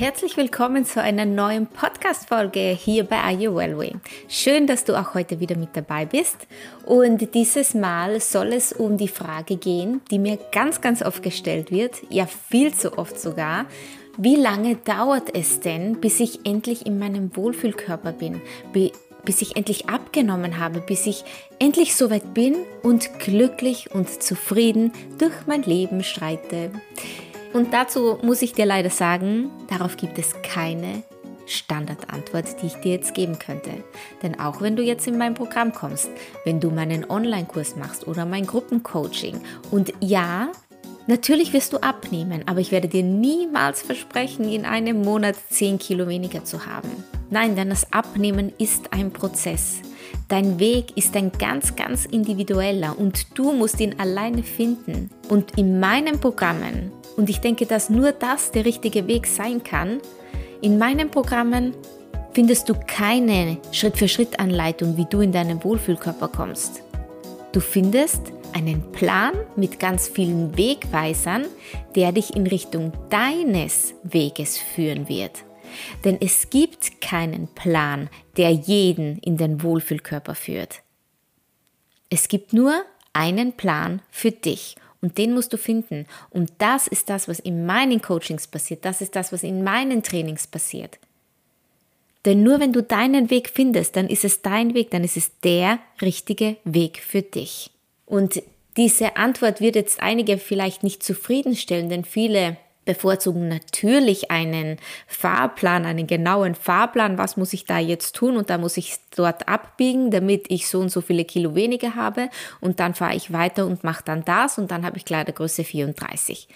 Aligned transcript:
Herzlich 0.00 0.36
willkommen 0.36 0.84
zu 0.84 1.02
einer 1.02 1.24
neuen 1.24 1.66
Podcast-Folge 1.66 2.60
hier 2.70 3.02
bei 3.02 3.16
Are 3.16 3.32
You 3.32 3.56
Well 3.56 3.76
Way. 3.76 3.96
Schön, 4.28 4.68
dass 4.68 4.84
du 4.84 4.96
auch 4.96 5.14
heute 5.14 5.40
wieder 5.40 5.56
mit 5.56 5.70
dabei 5.72 6.06
bist. 6.06 6.36
Und 6.86 7.34
dieses 7.34 7.74
Mal 7.74 8.20
soll 8.20 8.52
es 8.52 8.72
um 8.72 8.96
die 8.96 9.08
Frage 9.08 9.56
gehen, 9.56 10.00
die 10.12 10.20
mir 10.20 10.38
ganz, 10.52 10.80
ganz 10.80 11.02
oft 11.02 11.24
gestellt 11.24 11.72
wird, 11.72 11.96
ja 12.10 12.26
viel 12.26 12.72
zu 12.72 12.96
oft 12.96 13.18
sogar. 13.18 13.66
Wie 14.16 14.36
lange 14.36 14.76
dauert 14.76 15.34
es 15.34 15.58
denn, 15.58 16.00
bis 16.00 16.20
ich 16.20 16.46
endlich 16.46 16.86
in 16.86 17.00
meinem 17.00 17.34
Wohlfühlkörper 17.34 18.12
bin? 18.12 18.40
bis 19.24 19.42
ich 19.42 19.56
endlich 19.56 19.90
abgenommen 19.90 20.58
habe, 20.58 20.80
bis 20.80 21.06
ich 21.06 21.22
endlich 21.58 21.96
so 21.96 22.08
weit 22.08 22.32
bin 22.32 22.54
und 22.82 23.18
glücklich 23.18 23.90
und 23.92 24.22
zufrieden 24.22 24.92
durch 25.18 25.34
mein 25.46 25.64
Leben 25.64 26.02
streite. 26.02 26.70
Und 27.52 27.72
dazu 27.72 28.18
muss 28.22 28.42
ich 28.42 28.52
dir 28.52 28.66
leider 28.66 28.90
sagen, 28.90 29.50
darauf 29.68 29.96
gibt 29.96 30.18
es 30.18 30.34
keine 30.42 31.02
Standardantwort, 31.46 32.60
die 32.60 32.66
ich 32.66 32.74
dir 32.74 32.92
jetzt 32.92 33.14
geben 33.14 33.38
könnte. 33.38 33.70
Denn 34.22 34.38
auch 34.38 34.60
wenn 34.60 34.76
du 34.76 34.82
jetzt 34.82 35.06
in 35.06 35.18
mein 35.18 35.34
Programm 35.34 35.72
kommst, 35.72 36.10
wenn 36.44 36.60
du 36.60 36.70
meinen 36.70 37.08
Online-Kurs 37.08 37.76
machst 37.76 38.06
oder 38.06 38.26
mein 38.26 38.46
Gruppencoaching 38.46 39.40
und 39.70 39.92
ja, 40.00 40.48
natürlich 41.06 41.52
wirst 41.52 41.72
du 41.72 41.78
abnehmen, 41.78 42.42
aber 42.46 42.60
ich 42.60 42.70
werde 42.70 42.88
dir 42.88 43.02
niemals 43.02 43.82
versprechen, 43.82 44.48
in 44.48 44.66
einem 44.66 45.02
Monat 45.02 45.36
10 45.50 45.78
Kilo 45.78 46.06
weniger 46.06 46.44
zu 46.44 46.66
haben. 46.66 46.90
Nein, 47.30 47.56
denn 47.56 47.70
das 47.70 47.92
Abnehmen 47.92 48.52
ist 48.58 48.92
ein 48.92 49.10
Prozess. 49.10 49.80
Dein 50.28 50.58
Weg 50.58 50.96
ist 50.96 51.14
ein 51.16 51.32
ganz, 51.32 51.76
ganz 51.76 52.06
individueller 52.06 52.98
und 52.98 53.38
du 53.38 53.52
musst 53.52 53.80
ihn 53.80 53.98
alleine 53.98 54.42
finden. 54.42 55.10
Und 55.28 55.58
in 55.58 55.78
meinen 55.78 56.20
Programmen 56.20 56.92
und 57.18 57.28
ich 57.28 57.40
denke, 57.40 57.66
dass 57.66 57.90
nur 57.90 58.12
das 58.12 58.52
der 58.52 58.64
richtige 58.64 59.08
Weg 59.08 59.26
sein 59.26 59.62
kann. 59.64 60.00
In 60.62 60.78
meinen 60.78 61.10
Programmen 61.10 61.74
findest 62.32 62.68
du 62.68 62.74
keine 62.86 63.58
Schritt-für-Schritt-Anleitung, 63.72 64.96
wie 64.96 65.04
du 65.04 65.20
in 65.20 65.32
deinen 65.32 65.62
Wohlfühlkörper 65.64 66.28
kommst. 66.28 66.80
Du 67.50 67.58
findest 67.60 68.32
einen 68.54 68.92
Plan 68.92 69.32
mit 69.56 69.80
ganz 69.80 70.06
vielen 70.06 70.56
Wegweisern, 70.56 71.46
der 71.96 72.12
dich 72.12 72.36
in 72.36 72.46
Richtung 72.46 72.92
deines 73.10 73.94
Weges 74.04 74.56
führen 74.56 75.08
wird. 75.08 75.44
Denn 76.04 76.18
es 76.20 76.48
gibt 76.50 77.00
keinen 77.00 77.48
Plan, 77.48 78.08
der 78.36 78.50
jeden 78.50 79.18
in 79.18 79.36
den 79.36 79.62
Wohlfühlkörper 79.62 80.36
führt. 80.36 80.82
Es 82.10 82.28
gibt 82.28 82.52
nur 82.52 82.74
einen 83.12 83.54
Plan 83.54 84.02
für 84.10 84.30
dich 84.30 84.76
und 85.00 85.18
den 85.18 85.32
musst 85.32 85.52
du 85.52 85.56
finden. 85.56 86.06
Und 86.30 86.52
das 86.58 86.86
ist 86.88 87.08
das, 87.08 87.28
was 87.28 87.38
in 87.38 87.66
meinen 87.66 88.02
Coachings 88.02 88.46
passiert. 88.46 88.84
Das 88.84 89.00
ist 89.00 89.14
das, 89.14 89.32
was 89.32 89.42
in 89.42 89.62
meinen 89.62 90.02
Trainings 90.02 90.46
passiert. 90.46 90.98
Denn 92.24 92.42
nur 92.42 92.60
wenn 92.60 92.72
du 92.72 92.82
deinen 92.82 93.30
Weg 93.30 93.48
findest, 93.48 93.96
dann 93.96 94.08
ist 94.08 94.24
es 94.24 94.42
dein 94.42 94.74
Weg, 94.74 94.90
dann 94.90 95.04
ist 95.04 95.16
es 95.16 95.30
der 95.40 95.78
richtige 96.02 96.56
Weg 96.64 96.98
für 96.98 97.22
dich. 97.22 97.70
Und 98.06 98.42
diese 98.76 99.16
Antwort 99.16 99.60
wird 99.60 99.76
jetzt 99.76 100.02
einige 100.02 100.38
vielleicht 100.38 100.82
nicht 100.82 101.02
zufriedenstellen, 101.02 101.88
denn 101.88 102.04
viele 102.04 102.56
bevorzugen 102.88 103.48
natürlich 103.48 104.30
einen 104.30 104.78
Fahrplan, 105.06 105.84
einen 105.84 106.06
genauen 106.06 106.54
Fahrplan, 106.54 107.18
was 107.18 107.36
muss 107.36 107.52
ich 107.52 107.66
da 107.66 107.78
jetzt 107.78 108.16
tun 108.16 108.38
und 108.38 108.48
da 108.48 108.56
muss 108.56 108.78
ich 108.78 108.96
dort 109.14 109.46
abbiegen, 109.46 110.10
damit 110.10 110.46
ich 110.48 110.68
so 110.68 110.80
und 110.80 110.88
so 110.88 111.02
viele 111.02 111.26
Kilo 111.26 111.54
weniger 111.54 111.96
habe 111.96 112.30
und 112.62 112.80
dann 112.80 112.94
fahre 112.94 113.14
ich 113.14 113.30
weiter 113.30 113.66
und 113.66 113.84
mache 113.84 114.02
dann 114.06 114.24
das 114.24 114.56
und 114.56 114.70
dann 114.70 114.86
habe 114.86 114.96
ich 114.96 115.04
Kleidergröße 115.04 115.64
34. 115.64 116.48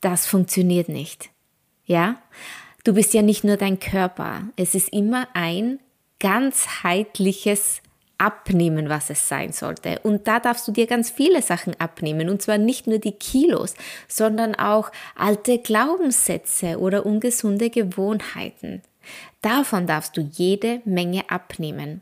Das 0.00 0.26
funktioniert 0.26 0.88
nicht. 0.88 1.30
Ja? 1.86 2.16
Du 2.82 2.92
bist 2.92 3.14
ja 3.14 3.22
nicht 3.22 3.44
nur 3.44 3.56
dein 3.56 3.78
Körper, 3.78 4.48
es 4.56 4.74
ist 4.74 4.88
immer 4.88 5.28
ein 5.34 5.78
ganzheitliches 6.18 7.80
abnehmen, 8.24 8.88
was 8.88 9.10
es 9.10 9.28
sein 9.28 9.52
sollte. 9.52 10.00
Und 10.02 10.26
da 10.26 10.40
darfst 10.40 10.66
du 10.66 10.72
dir 10.72 10.86
ganz 10.86 11.10
viele 11.10 11.42
Sachen 11.42 11.78
abnehmen. 11.78 12.30
Und 12.30 12.40
zwar 12.40 12.56
nicht 12.56 12.86
nur 12.86 12.98
die 12.98 13.12
Kilos, 13.12 13.74
sondern 14.08 14.54
auch 14.54 14.90
alte 15.14 15.58
Glaubenssätze 15.58 16.78
oder 16.78 17.04
ungesunde 17.04 17.68
Gewohnheiten. 17.68 18.80
Davon 19.42 19.86
darfst 19.86 20.16
du 20.16 20.22
jede 20.22 20.80
Menge 20.86 21.28
abnehmen. 21.28 22.00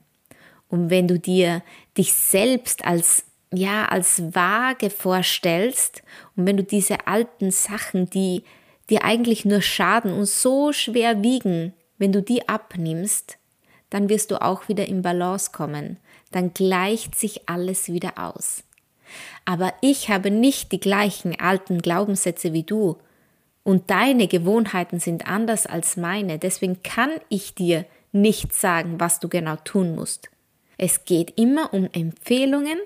Und 0.68 0.90
wenn 0.90 1.08
du 1.08 1.18
dir 1.18 1.62
dich 1.98 2.12
selbst 2.12 2.84
als 2.84 3.24
ja, 3.54 3.84
als 3.84 4.34
vage 4.34 4.88
vorstellst 4.88 6.02
und 6.36 6.46
wenn 6.46 6.56
du 6.56 6.64
diese 6.64 7.06
alten 7.06 7.50
Sachen, 7.50 8.08
die 8.08 8.44
dir 8.88 9.04
eigentlich 9.04 9.44
nur 9.44 9.60
schaden 9.60 10.10
und 10.14 10.24
so 10.24 10.72
schwer 10.72 11.22
wiegen, 11.22 11.74
wenn 11.98 12.12
du 12.12 12.22
die 12.22 12.48
abnimmst, 12.48 13.36
dann 13.90 14.08
wirst 14.08 14.30
du 14.30 14.40
auch 14.40 14.68
wieder 14.68 14.88
in 14.88 15.02
Balance 15.02 15.50
kommen. 15.52 15.98
Dann 16.32 16.52
gleicht 16.52 17.14
sich 17.14 17.48
alles 17.48 17.88
wieder 17.88 18.18
aus. 18.18 18.64
Aber 19.44 19.72
ich 19.80 20.08
habe 20.08 20.30
nicht 20.30 20.72
die 20.72 20.80
gleichen 20.80 21.38
alten 21.38 21.80
Glaubenssätze 21.80 22.52
wie 22.52 22.62
du. 22.62 22.96
Und 23.64 23.90
deine 23.90 24.26
Gewohnheiten 24.26 24.98
sind 24.98 25.28
anders 25.28 25.66
als 25.66 25.96
meine. 25.96 26.38
Deswegen 26.38 26.82
kann 26.82 27.10
ich 27.28 27.54
dir 27.54 27.84
nicht 28.10 28.52
sagen, 28.52 28.98
was 28.98 29.20
du 29.20 29.28
genau 29.28 29.56
tun 29.56 29.94
musst. 29.94 30.30
Es 30.78 31.04
geht 31.04 31.38
immer 31.38 31.72
um 31.72 31.88
Empfehlungen, 31.92 32.78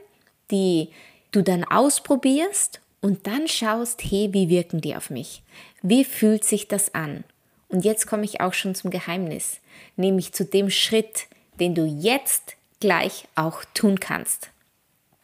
die 0.50 0.90
du 1.32 1.42
dann 1.42 1.64
ausprobierst 1.64 2.80
und 3.00 3.26
dann 3.26 3.48
schaust, 3.48 4.02
hey, 4.02 4.28
wie 4.32 4.48
wirken 4.48 4.80
die 4.80 4.96
auf 4.96 5.10
mich? 5.10 5.42
Wie 5.82 6.04
fühlt 6.04 6.44
sich 6.44 6.68
das 6.68 6.94
an? 6.94 7.24
Und 7.68 7.84
jetzt 7.84 8.06
komme 8.06 8.24
ich 8.24 8.40
auch 8.40 8.52
schon 8.52 8.74
zum 8.74 8.90
Geheimnis, 8.90 9.60
nämlich 9.96 10.32
zu 10.32 10.44
dem 10.44 10.70
Schritt, 10.70 11.26
den 11.58 11.74
du 11.74 11.84
jetzt 11.84 12.56
gleich 12.80 13.26
auch 13.34 13.64
tun 13.74 14.00
kannst. 14.00 14.50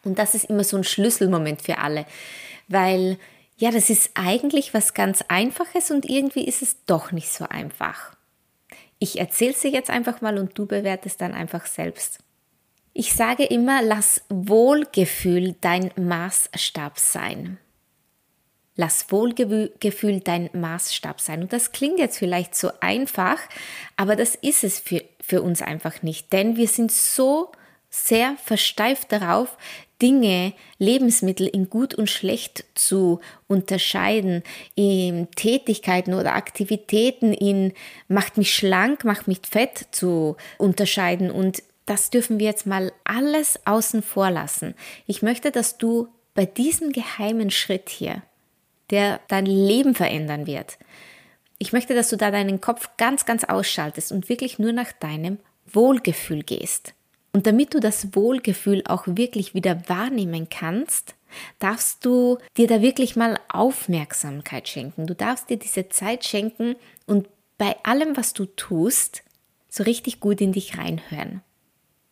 Und 0.04 0.18
das 0.18 0.34
ist 0.34 0.44
immer 0.44 0.64
so 0.64 0.76
ein 0.76 0.84
Schlüsselmoment 0.84 1.62
für 1.62 1.78
alle, 1.78 2.06
weil 2.68 3.18
ja, 3.56 3.70
das 3.70 3.90
ist 3.90 4.10
eigentlich 4.14 4.74
was 4.74 4.94
ganz 4.94 5.22
Einfaches 5.28 5.90
und 5.90 6.04
irgendwie 6.04 6.44
ist 6.46 6.62
es 6.62 6.84
doch 6.86 7.12
nicht 7.12 7.32
so 7.32 7.46
einfach. 7.48 8.16
Ich 8.98 9.18
erzähle 9.18 9.54
sie 9.54 9.68
jetzt 9.68 9.90
einfach 9.90 10.20
mal 10.20 10.38
und 10.38 10.58
du 10.58 10.66
bewertest 10.66 11.20
dann 11.20 11.34
einfach 11.34 11.66
selbst. 11.66 12.18
Ich 12.92 13.14
sage 13.14 13.44
immer, 13.44 13.80
lass 13.82 14.22
Wohlgefühl 14.28 15.54
dein 15.60 15.92
Maßstab 15.96 16.98
sein. 16.98 17.58
Lass 18.82 19.12
Wohlgefühl 19.12 20.18
dein 20.18 20.50
Maßstab 20.52 21.20
sein. 21.20 21.42
Und 21.42 21.52
das 21.52 21.70
klingt 21.70 22.00
jetzt 22.00 22.18
vielleicht 22.18 22.56
so 22.56 22.72
einfach, 22.80 23.38
aber 23.96 24.16
das 24.16 24.34
ist 24.34 24.64
es 24.64 24.80
für, 24.80 25.04
für 25.20 25.40
uns 25.40 25.62
einfach 25.62 26.02
nicht. 26.02 26.32
Denn 26.32 26.56
wir 26.56 26.66
sind 26.66 26.90
so 26.90 27.52
sehr 27.90 28.34
versteift 28.44 29.12
darauf, 29.12 29.56
Dinge, 30.02 30.52
Lebensmittel 30.78 31.46
in 31.46 31.70
gut 31.70 31.94
und 31.94 32.10
schlecht 32.10 32.64
zu 32.74 33.20
unterscheiden, 33.46 34.42
in 34.74 35.30
Tätigkeiten 35.30 36.14
oder 36.14 36.34
Aktivitäten 36.34 37.32
in 37.32 37.74
macht 38.08 38.36
mich 38.36 38.52
schlank, 38.52 39.04
macht 39.04 39.28
mich 39.28 39.42
fett 39.48 39.86
zu 39.92 40.36
unterscheiden. 40.58 41.30
Und 41.30 41.62
das 41.86 42.10
dürfen 42.10 42.40
wir 42.40 42.46
jetzt 42.46 42.66
mal 42.66 42.90
alles 43.04 43.60
außen 43.64 44.02
vor 44.02 44.32
lassen. 44.32 44.74
Ich 45.06 45.22
möchte, 45.22 45.52
dass 45.52 45.78
du 45.78 46.08
bei 46.34 46.46
diesem 46.46 46.90
geheimen 46.90 47.52
Schritt 47.52 47.88
hier 47.88 48.22
der 48.92 49.20
dein 49.26 49.46
Leben 49.46 49.94
verändern 49.94 50.46
wird. 50.46 50.78
Ich 51.58 51.72
möchte, 51.72 51.94
dass 51.94 52.08
du 52.08 52.16
da 52.16 52.30
deinen 52.30 52.60
Kopf 52.60 52.90
ganz, 52.96 53.24
ganz 53.24 53.44
ausschaltest 53.44 54.12
und 54.12 54.28
wirklich 54.28 54.58
nur 54.58 54.72
nach 54.72 54.92
deinem 54.92 55.38
Wohlgefühl 55.66 56.42
gehst. 56.42 56.94
Und 57.32 57.46
damit 57.46 57.72
du 57.74 57.80
das 57.80 58.14
Wohlgefühl 58.14 58.82
auch 58.86 59.04
wirklich 59.06 59.54
wieder 59.54 59.88
wahrnehmen 59.88 60.48
kannst, 60.50 61.14
darfst 61.58 62.04
du 62.04 62.38
dir 62.56 62.66
da 62.66 62.82
wirklich 62.82 63.16
mal 63.16 63.38
Aufmerksamkeit 63.48 64.68
schenken. 64.68 65.06
Du 65.06 65.14
darfst 65.14 65.48
dir 65.48 65.56
diese 65.56 65.88
Zeit 65.88 66.24
schenken 66.24 66.76
und 67.06 67.28
bei 67.56 67.76
allem, 67.84 68.16
was 68.16 68.34
du 68.34 68.44
tust, 68.44 69.22
so 69.68 69.84
richtig 69.84 70.20
gut 70.20 70.40
in 70.40 70.52
dich 70.52 70.76
reinhören. 70.76 71.40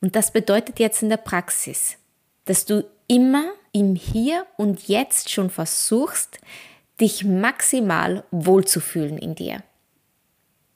Und 0.01 0.17
das 0.17 0.33
bedeutet 0.33 0.79
jetzt 0.79 1.03
in 1.03 1.11
der 1.11 1.19
Praxis, 1.19 1.99
dass 2.47 2.65
du 2.65 2.85
immer 3.07 3.53
im 3.73 3.95
Hier 3.95 4.47
und 4.57 4.89
Jetzt 4.89 5.31
schon 5.31 5.51
versuchst, 5.51 6.39
dich 7.01 7.25
maximal 7.25 8.25
wohlzufühlen 8.31 9.19
in 9.19 9.35
dir. 9.35 9.63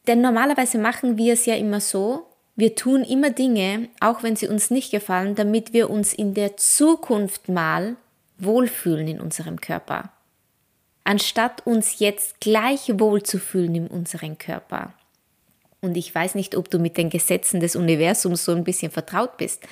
Denn 0.06 0.20
normalerweise 0.20 0.78
machen 0.78 1.16
wir 1.16 1.32
es 1.32 1.46
ja 1.46 1.54
immer 1.54 1.80
so, 1.80 2.26
wir 2.56 2.76
tun 2.76 3.02
immer 3.02 3.30
Dinge, 3.30 3.88
auch 4.00 4.22
wenn 4.22 4.36
sie 4.36 4.48
uns 4.48 4.70
nicht 4.70 4.90
gefallen, 4.90 5.34
damit 5.34 5.72
wir 5.72 5.90
uns 5.90 6.12
in 6.12 6.34
der 6.34 6.56
Zukunft 6.56 7.48
mal 7.48 7.96
wohlfühlen 8.38 9.08
in 9.08 9.20
unserem 9.20 9.60
Körper. 9.60 10.12
Anstatt 11.02 11.66
uns 11.66 11.98
jetzt 11.98 12.40
gleich 12.40 12.98
wohlzufühlen 12.98 13.74
in 13.74 13.86
unserem 13.88 14.38
Körper. 14.38 14.94
Und 15.80 15.96
ich 15.96 16.14
weiß 16.14 16.34
nicht, 16.34 16.56
ob 16.56 16.70
du 16.70 16.78
mit 16.78 16.96
den 16.96 17.10
Gesetzen 17.10 17.60
des 17.60 17.76
Universums 17.76 18.44
so 18.44 18.52
ein 18.52 18.64
bisschen 18.64 18.90
vertraut 18.90 19.36
bist, 19.36 19.62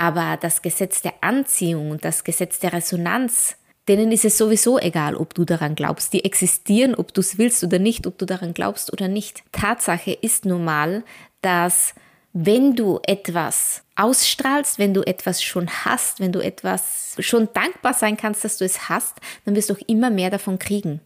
aber 0.00 0.38
das 0.40 0.62
Gesetz 0.62 1.02
der 1.02 1.12
Anziehung 1.20 1.90
und 1.90 2.06
das 2.06 2.24
Gesetz 2.24 2.58
der 2.58 2.72
Resonanz, 2.72 3.56
denen 3.86 4.12
ist 4.12 4.24
es 4.24 4.38
sowieso 4.38 4.78
egal, 4.78 5.14
ob 5.14 5.34
du 5.34 5.44
daran 5.44 5.74
glaubst. 5.74 6.14
Die 6.14 6.24
existieren, 6.24 6.94
ob 6.94 7.12
du 7.12 7.20
es 7.20 7.36
willst 7.36 7.62
oder 7.64 7.78
nicht, 7.78 8.06
ob 8.06 8.16
du 8.16 8.24
daran 8.24 8.54
glaubst 8.54 8.94
oder 8.94 9.08
nicht. 9.08 9.42
Tatsache 9.52 10.12
ist 10.12 10.46
nun 10.46 10.64
mal, 10.64 11.04
dass 11.42 11.94
wenn 12.32 12.76
du 12.76 12.98
etwas 13.02 13.82
ausstrahlst, 13.94 14.78
wenn 14.78 14.94
du 14.94 15.02
etwas 15.02 15.42
schon 15.42 15.68
hast, 15.68 16.18
wenn 16.18 16.32
du 16.32 16.40
etwas 16.40 17.16
schon 17.18 17.50
dankbar 17.52 17.92
sein 17.92 18.16
kannst, 18.16 18.42
dass 18.42 18.56
du 18.56 18.64
es 18.64 18.88
hast, 18.88 19.18
dann 19.44 19.54
wirst 19.54 19.68
du 19.68 19.74
auch 19.74 19.86
immer 19.86 20.08
mehr 20.08 20.30
davon 20.30 20.58
kriegen. 20.58 21.02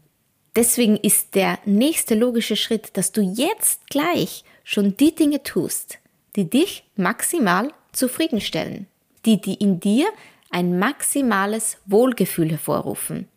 Deswegen 0.54 0.98
ist 0.98 1.34
der 1.34 1.58
nächste 1.64 2.14
logische 2.14 2.54
Schritt, 2.54 2.96
dass 2.96 3.10
du 3.10 3.22
jetzt 3.22 3.88
gleich 3.88 4.44
schon 4.62 4.96
die 4.96 5.16
Dinge 5.16 5.42
tust, 5.42 5.98
die 6.36 6.48
dich 6.48 6.84
maximal 6.94 7.72
zufriedenstellen, 7.96 8.86
die, 9.24 9.40
die 9.40 9.54
in 9.54 9.80
dir 9.80 10.06
ein 10.50 10.78
maximales 10.78 11.78
Wohlgefühl 11.86 12.50
hervorrufen. 12.50 13.28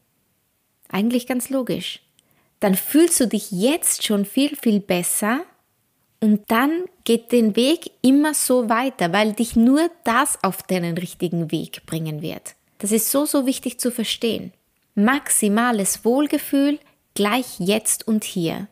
Eigentlich 0.89 1.27
ganz 1.27 1.50
logisch. 1.50 2.01
Dann 2.59 2.75
fühlst 2.75 3.19
du 3.19 3.27
dich 3.27 3.51
jetzt 3.51 4.06
schon 4.06 4.25
viel, 4.25 4.56
viel 4.56 4.80
besser 4.80 5.42
und 6.19 6.42
dann 6.48 6.86
geht 7.04 7.31
den 7.31 7.56
Weg 7.56 7.92
immer 8.01 8.33
so 8.33 8.69
weiter, 8.69 9.13
weil 9.13 9.33
dich 9.33 9.56
nur 9.56 9.89
das 10.04 10.44
auf 10.44 10.63
deinen 10.63 10.98
richtigen 10.98 11.51
Weg 11.51 11.86
bringen 11.86 12.21
wird. 12.21 12.56
Das 12.80 12.92
ist 12.92 13.12
so, 13.12 13.25
so 13.25 13.45
wichtig 13.45 13.80
zu 13.80 13.92
verstehen. 13.92 14.54
Maximales 14.95 16.04
Wohlgefühl 16.06 16.80
gleich 17.13 17.59
jetzt 17.59 18.07
und 18.07 18.24
hier. 18.24 18.68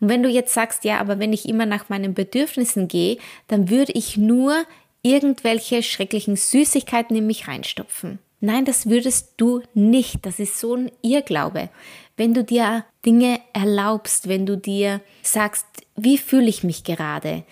Und 0.00 0.08
wenn 0.08 0.22
du 0.22 0.28
jetzt 0.28 0.54
sagst, 0.54 0.84
ja, 0.84 0.98
aber 0.98 1.18
wenn 1.18 1.32
ich 1.32 1.48
immer 1.48 1.66
nach 1.66 1.88
meinen 1.88 2.14
Bedürfnissen 2.14 2.88
gehe, 2.88 3.18
dann 3.48 3.68
würde 3.68 3.92
ich 3.92 4.16
nur 4.16 4.64
irgendwelche 5.06 5.84
schrecklichen 5.84 6.34
Süßigkeiten 6.34 7.16
in 7.16 7.28
mich 7.28 7.46
reinstopfen. 7.46 8.18
Nein, 8.40 8.64
das 8.64 8.88
würdest 8.88 9.34
du 9.36 9.62
nicht. 9.72 10.26
Das 10.26 10.40
ist 10.40 10.58
so 10.58 10.74
ein 10.74 10.90
Irrglaube. 11.00 11.70
Wenn 12.16 12.34
du 12.34 12.42
dir 12.42 12.84
Dinge 13.04 13.40
erlaubst, 13.52 14.28
wenn 14.28 14.46
du 14.46 14.56
dir 14.56 15.00
sagst, 15.22 15.64
wie 15.94 16.18
fühle 16.18 16.48
ich 16.48 16.64
mich 16.64 16.82
gerade? 16.82 17.44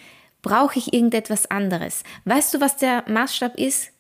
Brauche 0.43 0.79
ich 0.79 0.93
irgendetwas 0.93 1.49
anderes? 1.49 2.03
Weißt 2.25 2.53
du, 2.53 2.61
was 2.61 2.77
der 2.77 3.05
Maßstab 3.09 3.57
ist? 3.57 3.91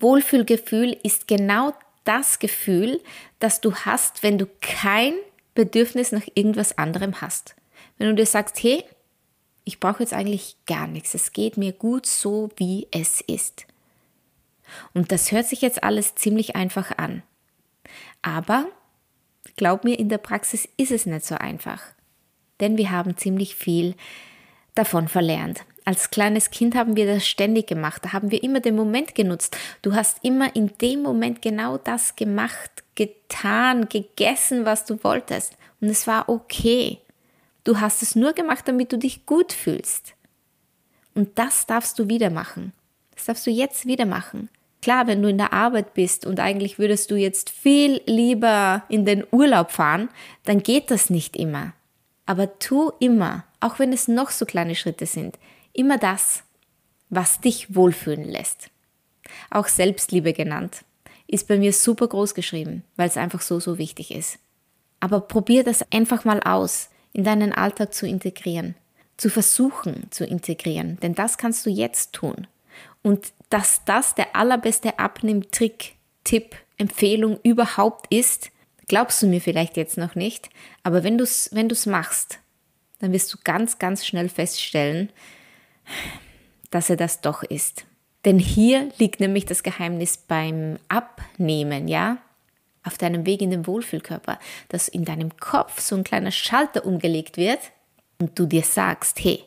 Wohlfühlgefühl 0.00 0.96
ist 1.02 1.26
genau 1.26 1.72
das 2.04 2.38
Gefühl, 2.38 3.00
das 3.38 3.62
du 3.62 3.74
hast, 3.74 4.22
wenn 4.22 4.36
du 4.36 4.46
kein 4.60 5.14
Bedürfnis 5.54 6.12
nach 6.12 6.26
irgendwas 6.34 6.76
anderem 6.76 7.20
hast. 7.22 7.56
Wenn 7.96 8.08
du 8.08 8.14
dir 8.14 8.26
sagst, 8.26 8.62
hey, 8.62 8.84
ich 9.68 9.80
brauche 9.80 10.02
jetzt 10.02 10.14
eigentlich 10.14 10.56
gar 10.66 10.86
nichts. 10.86 11.12
Es 11.12 11.34
geht 11.34 11.58
mir 11.58 11.72
gut 11.72 12.06
so, 12.06 12.48
wie 12.56 12.88
es 12.90 13.20
ist. 13.20 13.66
Und 14.94 15.12
das 15.12 15.30
hört 15.30 15.44
sich 15.44 15.60
jetzt 15.60 15.84
alles 15.84 16.14
ziemlich 16.14 16.56
einfach 16.56 16.96
an. 16.96 17.22
Aber 18.22 18.64
glaub 19.56 19.84
mir, 19.84 19.98
in 19.98 20.08
der 20.08 20.16
Praxis 20.16 20.66
ist 20.78 20.90
es 20.90 21.04
nicht 21.04 21.26
so 21.26 21.34
einfach. 21.34 21.82
Denn 22.60 22.78
wir 22.78 22.90
haben 22.90 23.18
ziemlich 23.18 23.56
viel 23.56 23.94
davon 24.74 25.06
verlernt. 25.06 25.66
Als 25.84 26.08
kleines 26.08 26.50
Kind 26.50 26.74
haben 26.74 26.96
wir 26.96 27.06
das 27.06 27.28
ständig 27.28 27.66
gemacht. 27.66 28.06
Da 28.06 28.14
haben 28.14 28.30
wir 28.30 28.42
immer 28.42 28.60
den 28.60 28.74
Moment 28.74 29.14
genutzt. 29.14 29.54
Du 29.82 29.94
hast 29.94 30.24
immer 30.24 30.56
in 30.56 30.78
dem 30.78 31.02
Moment 31.02 31.42
genau 31.42 31.76
das 31.76 32.16
gemacht, 32.16 32.70
getan, 32.94 33.86
gegessen, 33.90 34.64
was 34.64 34.86
du 34.86 35.04
wolltest. 35.04 35.58
Und 35.82 35.90
es 35.90 36.06
war 36.06 36.30
okay. 36.30 37.00
Du 37.68 37.80
hast 37.80 38.00
es 38.00 38.16
nur 38.16 38.32
gemacht, 38.32 38.66
damit 38.66 38.92
du 38.92 38.96
dich 38.96 39.26
gut 39.26 39.52
fühlst. 39.52 40.14
Und 41.14 41.38
das 41.38 41.66
darfst 41.66 41.98
du 41.98 42.08
wieder 42.08 42.30
machen. 42.30 42.72
Das 43.14 43.26
darfst 43.26 43.46
du 43.46 43.50
jetzt 43.50 43.84
wieder 43.84 44.06
machen. 44.06 44.48
Klar, 44.80 45.06
wenn 45.06 45.20
du 45.20 45.28
in 45.28 45.36
der 45.36 45.52
Arbeit 45.52 45.92
bist 45.92 46.24
und 46.24 46.40
eigentlich 46.40 46.78
würdest 46.78 47.10
du 47.10 47.16
jetzt 47.16 47.50
viel 47.50 48.00
lieber 48.06 48.84
in 48.88 49.04
den 49.04 49.22
Urlaub 49.32 49.70
fahren, 49.70 50.08
dann 50.44 50.62
geht 50.62 50.90
das 50.90 51.10
nicht 51.10 51.36
immer. 51.36 51.74
Aber 52.24 52.58
tu 52.58 52.90
immer, 53.00 53.44
auch 53.60 53.78
wenn 53.78 53.92
es 53.92 54.08
noch 54.08 54.30
so 54.30 54.46
kleine 54.46 54.74
Schritte 54.74 55.04
sind, 55.04 55.38
immer 55.74 55.98
das, 55.98 56.44
was 57.10 57.42
dich 57.42 57.74
wohlfühlen 57.74 58.24
lässt. 58.24 58.70
Auch 59.50 59.68
Selbstliebe 59.68 60.32
genannt, 60.32 60.86
ist 61.26 61.46
bei 61.46 61.58
mir 61.58 61.74
super 61.74 62.08
groß 62.08 62.32
geschrieben, 62.32 62.82
weil 62.96 63.08
es 63.08 63.18
einfach 63.18 63.42
so, 63.42 63.60
so 63.60 63.76
wichtig 63.76 64.10
ist. 64.10 64.38
Aber 65.00 65.20
probier 65.20 65.64
das 65.64 65.84
einfach 65.92 66.24
mal 66.24 66.40
aus 66.42 66.88
in 67.12 67.24
deinen 67.24 67.52
Alltag 67.52 67.94
zu 67.94 68.06
integrieren, 68.06 68.74
zu 69.16 69.30
versuchen 69.30 70.06
zu 70.10 70.24
integrieren, 70.24 70.98
denn 71.00 71.14
das 71.14 71.38
kannst 71.38 71.66
du 71.66 71.70
jetzt 71.70 72.12
tun. 72.12 72.46
Und 73.02 73.32
dass 73.50 73.84
das 73.84 74.14
der 74.14 74.36
allerbeste 74.36 74.98
Abnehmtrick, 74.98 75.94
Tipp, 76.24 76.56
Empfehlung 76.76 77.38
überhaupt 77.42 78.12
ist, 78.12 78.50
glaubst 78.86 79.22
du 79.22 79.26
mir 79.26 79.40
vielleicht 79.40 79.76
jetzt 79.76 79.98
noch 79.98 80.14
nicht, 80.14 80.50
aber 80.82 81.04
wenn 81.04 81.18
du 81.18 81.24
es 81.24 81.50
wenn 81.52 81.68
du's 81.68 81.86
machst, 81.86 82.40
dann 83.00 83.12
wirst 83.12 83.32
du 83.32 83.38
ganz, 83.44 83.78
ganz 83.78 84.06
schnell 84.06 84.28
feststellen, 84.28 85.10
dass 86.70 86.90
er 86.90 86.96
das 86.96 87.20
doch 87.20 87.42
ist. 87.42 87.86
Denn 88.24 88.38
hier 88.38 88.90
liegt 88.98 89.20
nämlich 89.20 89.46
das 89.46 89.62
Geheimnis 89.62 90.16
beim 90.16 90.78
Abnehmen, 90.88 91.88
ja? 91.88 92.18
Auf 92.84 92.98
deinem 92.98 93.26
Weg 93.26 93.42
in 93.42 93.50
den 93.50 93.66
Wohlfühlkörper, 93.66 94.38
dass 94.68 94.88
in 94.88 95.04
deinem 95.04 95.36
Kopf 95.36 95.80
so 95.80 95.96
ein 95.96 96.04
kleiner 96.04 96.30
Schalter 96.30 96.84
umgelegt 96.84 97.36
wird 97.36 97.60
und 98.18 98.38
du 98.38 98.46
dir 98.46 98.62
sagst, 98.62 99.22
hey, 99.22 99.44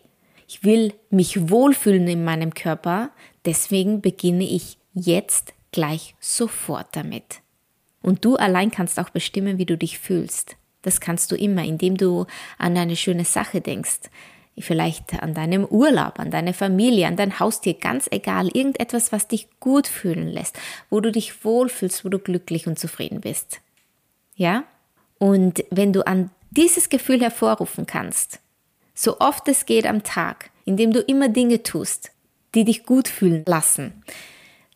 ich 0.48 0.64
will 0.64 0.94
mich 1.10 1.50
wohlfühlen 1.50 2.08
in 2.08 2.24
meinem 2.24 2.54
Körper, 2.54 3.12
deswegen 3.46 4.02
beginne 4.02 4.44
ich 4.44 4.78
jetzt 4.94 5.54
gleich 5.72 6.16
sofort 6.20 6.88
damit. 6.94 7.42
Und 8.02 8.26
du 8.26 8.36
allein 8.36 8.72
kannst 8.72 9.00
auch 9.00 9.10
bestimmen, 9.10 9.58
wie 9.58 9.66
du 9.66 9.78
dich 9.78 10.00
fühlst. 10.00 10.58
Das 10.82 11.00
kannst 11.00 11.32
du 11.32 11.36
immer, 11.36 11.64
indem 11.64 11.96
du 11.96 12.26
an 12.58 12.76
eine 12.76 12.96
schöne 12.96 13.26
Sache 13.26 13.62
denkst, 13.62 14.10
vielleicht 14.58 15.22
an 15.22 15.34
deinem 15.34 15.66
Urlaub, 15.66 16.20
an 16.20 16.32
deine 16.32 16.54
Familie, 16.54 17.08
an 17.08 17.16
dein 17.16 17.40
Haustier, 17.40 17.74
ganz 17.74 18.08
egal, 18.12 18.48
irgendetwas, 18.48 19.12
was 19.12 19.28
dich 19.28 19.48
gut 19.60 19.88
fühlen 19.88 20.28
lässt, 20.28 20.58
wo 20.90 21.00
du 21.00 21.12
dich 21.12 21.46
wohlfühlst, 21.46 22.04
wo 22.06 22.10
du 22.10 22.20
glücklich 22.20 22.68
und 22.68 22.78
zufrieden 22.78 23.22
bist. 23.22 23.62
Ja? 24.36 24.64
Und 25.18 25.64
wenn 25.70 25.94
du 25.94 26.06
an 26.06 26.32
dieses 26.52 26.90
Gefühl 26.90 27.22
hervorrufen 27.22 27.86
kannst, 27.86 28.40
so 28.94 29.20
oft 29.20 29.48
es 29.48 29.66
geht 29.66 29.86
am 29.86 30.04
Tag, 30.04 30.52
indem 30.66 30.92
du 30.92 31.00
immer 31.00 31.30
Dinge 31.30 31.64
tust, 31.64 32.12
die 32.54 32.66
dich 32.66 32.84
gut 32.84 33.08
fühlen 33.08 33.44
lassen, 33.46 34.04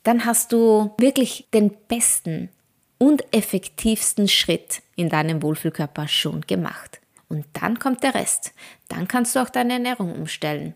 dann 0.04 0.26
hast 0.26 0.54
du 0.54 0.94
wirklich 0.98 1.48
den 1.54 1.72
besten 1.88 2.50
und 2.98 3.24
effektivsten 3.34 4.28
Schritt 4.28 4.82
in 4.96 5.10
deinem 5.10 5.42
Wohlfühlkörper 5.42 6.08
schon 6.08 6.42
gemacht. 6.42 7.02
Und 7.28 7.46
dann 7.54 7.80
kommt 7.80 8.04
der 8.04 8.16
Rest. 8.16 8.54
Dann 8.88 9.08
kannst 9.08 9.36
du 9.36 9.40
auch 9.40 9.50
deine 9.50 9.74
Ernährung 9.74 10.14
umstellen. 10.14 10.74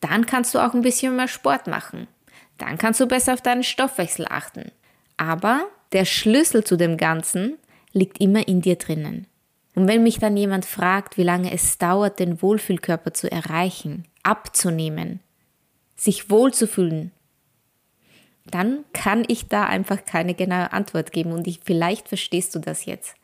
Dann 0.00 0.26
kannst 0.26 0.54
du 0.54 0.58
auch 0.58 0.74
ein 0.74 0.82
bisschen 0.82 1.16
mehr 1.16 1.28
Sport 1.28 1.66
machen. 1.66 2.08
Dann 2.56 2.78
kannst 2.78 3.00
du 3.00 3.06
besser 3.06 3.34
auf 3.34 3.40
deinen 3.40 3.62
Stoffwechsel 3.62 4.26
achten. 4.28 4.72
Aber 5.16 5.66
der 5.92 6.04
Schlüssel 6.04 6.64
zu 6.64 6.76
dem 6.76 6.96
Ganzen 6.96 7.56
liegt 7.92 8.20
immer 8.20 8.46
in 8.46 8.60
dir 8.60 8.76
drinnen. 8.76 9.26
Und 9.74 9.86
wenn 9.86 10.02
mich 10.02 10.18
dann 10.18 10.36
jemand 10.36 10.64
fragt, 10.64 11.16
wie 11.18 11.22
lange 11.22 11.52
es 11.52 11.78
dauert, 11.78 12.18
den 12.18 12.42
Wohlfühlkörper 12.42 13.14
zu 13.14 13.30
erreichen, 13.30 14.06
abzunehmen, 14.24 15.20
sich 15.94 16.30
wohlzufühlen, 16.30 17.12
dann 18.50 18.84
kann 18.92 19.24
ich 19.28 19.48
da 19.48 19.64
einfach 19.64 20.04
keine 20.04 20.34
genaue 20.34 20.72
Antwort 20.72 21.12
geben 21.12 21.32
und 21.32 21.46
ich, 21.46 21.60
vielleicht 21.64 22.08
verstehst 22.08 22.54
du 22.54 22.58
das 22.58 22.84
jetzt. 22.84 23.14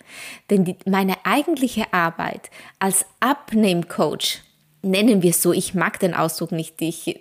Denn 0.50 0.64
die, 0.64 0.76
meine 0.86 1.16
eigentliche 1.24 1.92
Arbeit 1.92 2.50
als 2.78 3.06
Abnehmcoach, 3.20 4.42
nennen 4.82 5.22
wir 5.22 5.30
es 5.30 5.42
so, 5.42 5.52
ich 5.52 5.74
mag 5.74 5.98
den 6.00 6.14
Ausdruck 6.14 6.52
nicht, 6.52 6.80
ich, 6.82 7.20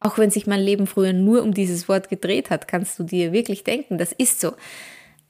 auch 0.00 0.18
wenn 0.18 0.30
sich 0.30 0.46
mein 0.46 0.60
Leben 0.60 0.86
früher 0.86 1.12
nur 1.12 1.42
um 1.42 1.54
dieses 1.54 1.88
Wort 1.88 2.08
gedreht 2.08 2.50
hat, 2.50 2.68
kannst 2.68 2.98
du 2.98 3.04
dir 3.04 3.32
wirklich 3.32 3.64
denken, 3.64 3.98
das 3.98 4.12
ist 4.12 4.40
so. 4.40 4.52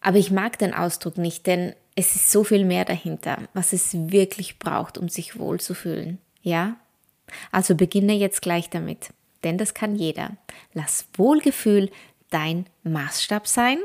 Aber 0.01 0.19
ich 0.19 0.31
mag 0.31 0.59
den 0.59 0.75
Ausdruck 0.75 1.17
nicht, 1.17 1.47
denn 1.47 1.75
es 1.95 2.15
ist 2.17 2.31
so 2.31 2.45
viel 2.45 2.65
mehr 2.65 2.85
dahinter, 2.85 3.39
was 3.55 3.73
es 3.73 3.95
wirklich 4.11 4.59
braucht, 4.59 4.99
um 4.99 5.09
sich 5.09 5.39
wohlzufühlen. 5.39 6.19
Ja? 6.43 6.77
Also 7.53 7.75
beginne 7.75 8.15
jetzt 8.15 8.43
gleich 8.43 8.69
damit, 8.69 9.11
denn 9.45 9.59
das 9.59 9.75
kann 9.75 9.97
jeder. 9.97 10.33
Lass 10.73 11.07
Wohlgefühl 11.17 11.91
dein 12.35 12.67
Maßstab 12.83 13.47
sein 13.47 13.79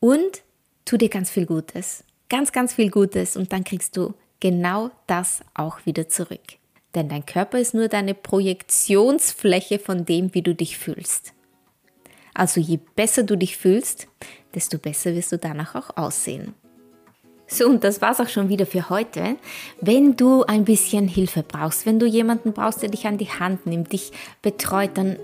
und 0.00 0.42
tu 0.84 0.96
dir 0.96 1.08
ganz 1.08 1.30
viel 1.30 1.46
Gutes. 1.46 2.02
Ganz, 2.28 2.50
ganz 2.50 2.74
viel 2.74 2.90
Gutes 2.90 3.36
und 3.36 3.52
dann 3.52 3.62
kriegst 3.62 3.96
du 3.96 4.14
genau 4.40 4.90
das 5.06 5.42
auch 5.54 5.86
wieder 5.86 6.08
zurück. 6.08 6.58
Denn 6.96 7.08
dein 7.08 7.24
Körper 7.24 7.60
ist 7.60 7.74
nur 7.74 7.88
deine 7.88 8.14
Projektionsfläche 8.14 9.78
von 9.78 10.04
dem, 10.04 10.34
wie 10.34 10.42
du 10.42 10.54
dich 10.54 10.76
fühlst. 10.76 11.32
Also 12.34 12.60
je 12.60 12.80
besser 12.96 13.22
du 13.22 13.36
dich 13.36 13.56
fühlst, 13.56 14.08
desto 14.54 14.78
besser 14.78 15.14
wirst 15.14 15.32
du 15.32 15.38
danach 15.38 15.74
auch 15.74 15.96
aussehen. 15.96 16.54
So, 17.46 17.68
und 17.68 17.84
das 17.84 18.00
war's 18.00 18.18
auch 18.18 18.28
schon 18.28 18.48
wieder 18.48 18.66
für 18.66 18.88
heute. 18.88 19.36
Wenn 19.80 20.16
du 20.16 20.42
ein 20.44 20.64
bisschen 20.64 21.06
Hilfe 21.06 21.42
brauchst, 21.42 21.84
wenn 21.84 21.98
du 21.98 22.06
jemanden 22.06 22.52
brauchst, 22.52 22.82
der 22.82 22.88
dich 22.88 23.06
an 23.06 23.18
die 23.18 23.28
Hand 23.28 23.66
nimmt, 23.66 23.92
dich 23.92 24.10
betreut, 24.40 24.92
dann 24.94 25.18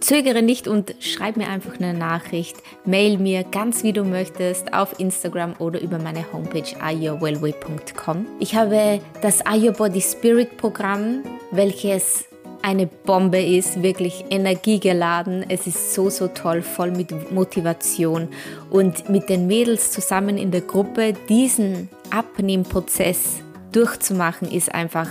zögere 0.00 0.42
nicht 0.42 0.66
und 0.66 0.94
schreib 1.00 1.36
mir 1.36 1.48
einfach 1.48 1.78
eine 1.78 1.94
Nachricht, 1.94 2.56
mail 2.84 3.18
mir 3.18 3.44
ganz 3.44 3.82
wie 3.84 3.92
du 3.92 4.04
möchtest 4.04 4.72
auf 4.72 4.98
Instagram 4.98 5.54
oder 5.58 5.80
über 5.80 5.98
meine 5.98 6.24
Homepage 6.32 6.64
ayourwellway.com. 6.80 8.26
Ich 8.40 8.54
habe 8.54 9.00
das 9.22 9.44
Ayo 9.46 9.72
Body 9.72 10.00
Spirit 10.00 10.56
Programm, 10.56 11.22
welches 11.50 12.24
eine 12.62 12.86
Bombe 12.86 13.40
ist, 13.40 13.82
wirklich 13.82 14.24
energiegeladen. 14.30 15.44
Es 15.48 15.66
ist 15.66 15.94
so, 15.94 16.10
so 16.10 16.28
toll, 16.28 16.62
voll 16.62 16.90
mit 16.90 17.32
Motivation. 17.32 18.28
Und 18.70 19.08
mit 19.08 19.28
den 19.28 19.46
Mädels 19.46 19.92
zusammen 19.92 20.36
in 20.36 20.50
der 20.50 20.60
Gruppe 20.60 21.14
diesen 21.28 21.88
Abnehmprozess 22.10 23.40
durchzumachen, 23.72 24.50
ist 24.50 24.74
einfach 24.74 25.08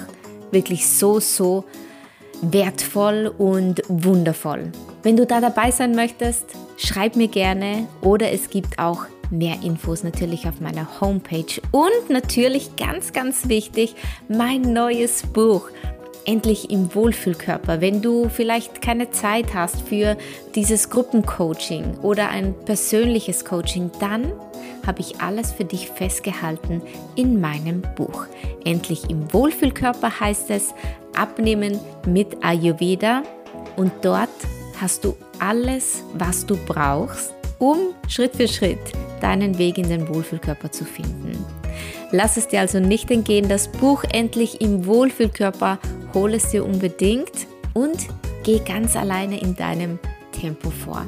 wirklich 0.52 0.88
so, 0.88 1.20
so 1.20 1.66
wertvoll 2.42 3.34
und 3.38 3.82
wundervoll. 3.88 4.72
Wenn 5.04 5.18
du 5.18 5.26
da 5.26 5.42
dabei 5.42 5.72
sein 5.72 5.94
möchtest, 5.96 6.46
schreib 6.78 7.16
mir 7.16 7.28
gerne 7.28 7.88
oder 8.02 8.32
es 8.32 8.50
gibt 8.50 8.80
auch 8.80 9.06
mehr 9.32 9.58
Infos 9.64 10.04
natürlich 10.04 10.48
auf 10.48 10.60
meiner 10.60 11.00
Homepage 11.00 11.62
und 11.72 12.10
natürlich 12.10 12.76
ganz, 12.76 13.14
ganz 13.14 13.48
wichtig, 13.48 13.96
mein 14.28 14.74
neues 14.74 15.24
Buch 15.24 15.70
endlich 16.26 16.70
im 16.70 16.94
Wohlfühlkörper. 16.94 17.82
Wenn 17.82 18.02
du 18.02 18.30
vielleicht 18.30 18.82
keine 18.82 19.10
Zeit 19.12 19.54
hast 19.54 19.82
für 19.82 20.16
dieses 20.54 20.90
Gruppencoaching 20.90 21.98
oder 22.04 22.30
ein 22.30 22.54
persönliches 22.66 23.46
Coaching, 23.46 23.90
dann 24.00 24.32
habe 24.86 25.02
ich 25.02 25.22
alles 25.22 25.52
für 25.52 25.66
dich 25.66 25.90
festgehalten 25.90 26.82
in 27.16 27.42
meinem 27.42 27.82
Buch. 27.96 28.26
Endlich 28.64 29.10
im 29.10 29.32
Wohlfühlkörper 29.34 30.20
heißt 30.20 30.52
es 30.52 30.74
Abnehmen 31.20 31.80
mit 32.08 32.44
Ayurveda 32.44 33.24
und 33.76 33.92
dort 34.02 34.30
hast 34.80 35.04
du 35.04 35.16
alles, 35.40 36.04
was 36.14 36.46
du 36.46 36.56
brauchst, 36.66 37.34
um 37.60 37.78
Schritt 38.08 38.36
für 38.36 38.48
Schritt 38.48 38.80
deinen 39.20 39.58
Weg 39.58 39.78
in 39.78 39.90
den 39.90 40.08
Wohlfühlkörper 40.08 40.72
zu 40.72 40.86
finden. 40.86 41.46
Lass 42.12 42.38
es 42.38 42.48
dir 42.48 42.62
also 42.62 42.80
nicht 42.80 43.12
entgehen, 43.12 43.50
das 43.50 43.68
Buch 43.68 44.04
endlich 44.12 44.62
im 44.62 44.86
Wohlfühlkörper 44.86 45.78
hol 46.14 46.34
es 46.34 46.50
dir 46.50 46.66
unbedingt 46.66 47.48
und 47.74 48.08
geh 48.44 48.60
ganz 48.60 48.96
alleine 48.96 49.40
in 49.40 49.56
deinem 49.56 50.00
Tempo 50.32 50.70
vor. 50.70 51.06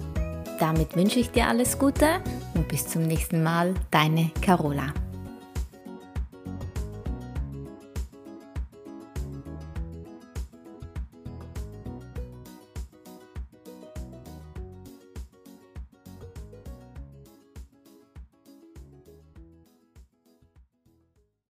Damit 0.60 0.96
wünsche 0.96 1.20
ich 1.20 1.32
dir 1.32 1.48
alles 1.48 1.80
Gute 1.80 2.08
und 2.53 2.68
bis 2.68 2.88
zum 2.88 3.03
nächsten 3.03 3.41
Mal, 3.41 3.74
deine 3.89 4.30
Carola. 4.41 4.94